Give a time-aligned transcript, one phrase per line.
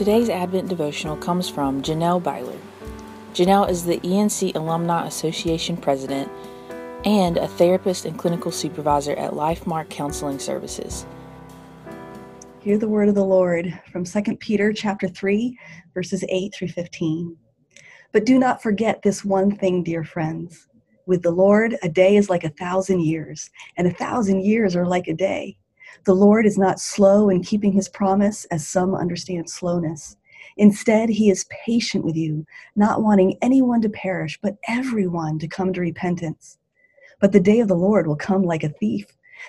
[0.00, 2.56] Today's Advent devotional comes from Janelle Byler.
[3.34, 6.32] Janelle is the ENC Alumni Association president
[7.04, 11.04] and a therapist and clinical supervisor at LifeMark Counseling Services.
[12.60, 15.58] Hear the word of the Lord from 2 Peter chapter 3
[15.92, 17.36] verses 8 through 15.
[18.10, 20.66] But do not forget this one thing, dear friends.
[21.04, 24.86] With the Lord, a day is like a thousand years, and a thousand years are
[24.86, 25.58] like a day.
[26.04, 30.16] The Lord is not slow in keeping his promise, as some understand slowness.
[30.56, 35.72] Instead, he is patient with you, not wanting anyone to perish, but everyone to come
[35.72, 36.58] to repentance.
[37.20, 39.06] But the day of the Lord will come like a thief.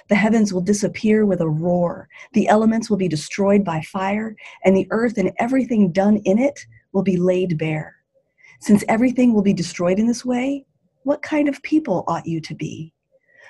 [0.07, 4.75] The heavens will disappear with a roar, the elements will be destroyed by fire, and
[4.75, 7.97] the earth and everything done in it will be laid bare.
[8.61, 10.65] Since everything will be destroyed in this way,
[11.03, 12.93] what kind of people ought you to be?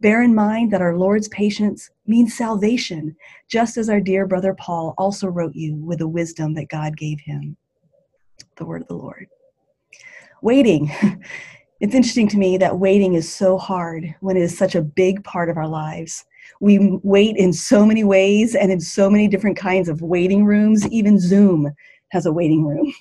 [0.00, 3.16] Bear in mind that our Lord's patience means salvation,
[3.48, 7.20] just as our dear brother Paul also wrote you with the wisdom that God gave
[7.20, 7.56] him.
[8.56, 9.26] The word of the Lord.
[10.42, 10.90] Waiting.
[11.80, 15.22] It's interesting to me that waiting is so hard when it is such a big
[15.22, 16.24] part of our lives.
[16.60, 20.88] We wait in so many ways and in so many different kinds of waiting rooms.
[20.88, 21.70] Even Zoom
[22.10, 22.92] has a waiting room.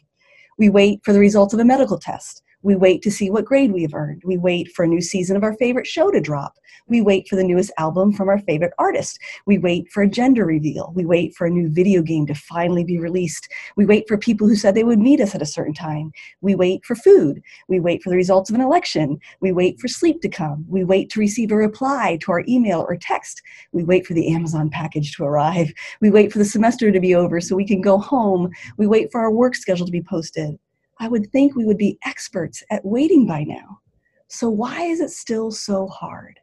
[0.59, 2.43] We wait for the results of a medical test.
[2.63, 4.23] We wait to see what grade we have earned.
[4.25, 6.57] We wait for a new season of our favorite show to drop.
[6.87, 9.19] We wait for the newest album from our favorite artist.
[9.45, 10.91] We wait for a gender reveal.
[10.95, 13.47] We wait for a new video game to finally be released.
[13.75, 16.11] We wait for people who said they would meet us at a certain time.
[16.41, 17.41] We wait for food.
[17.67, 19.19] We wait for the results of an election.
[19.41, 20.65] We wait for sleep to come.
[20.67, 23.41] We wait to receive a reply to our email or text.
[23.71, 25.73] We wait for the Amazon package to arrive.
[26.01, 28.49] We wait for the semester to be over so we can go home.
[28.77, 30.57] We wait for our work schedule to be posted.
[30.99, 33.79] I would think we would be experts at waiting by now.
[34.27, 36.39] So, why is it still so hard?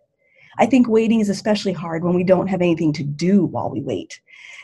[0.58, 3.80] I think waiting is especially hard when we don't have anything to do while we
[3.80, 4.20] wait.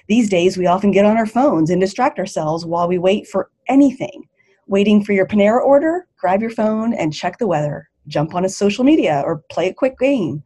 [0.06, 3.50] These days, we often get on our phones and distract ourselves while we wait for
[3.69, 4.29] anything.
[4.69, 8.49] Waiting for your Panera order, grab your phone and check the weather, jump on a
[8.49, 10.43] social media, or play a quick game.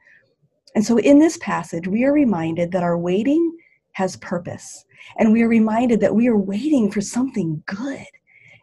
[0.74, 3.56] And so, in this passage, we are reminded that our waiting
[3.92, 4.84] has purpose.
[5.18, 8.06] And we are reminded that we are waiting for something good.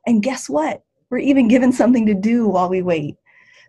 [0.06, 0.84] And guess what?
[1.10, 3.16] We're even given something to do while we wait.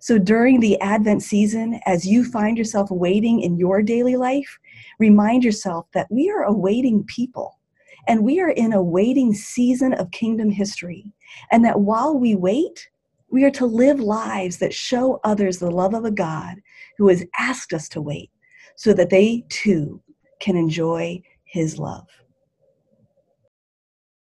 [0.01, 4.59] So during the Advent season, as you find yourself waiting in your daily life,
[4.99, 7.59] remind yourself that we are awaiting people
[8.09, 11.13] and we are in a waiting season of kingdom history.
[11.51, 12.89] And that while we wait,
[13.31, 16.57] we are to live lives that show others the love of a God
[16.99, 18.31] who has asked us to wait
[18.77, 20.03] so that they too
[20.41, 22.09] can enjoy his love.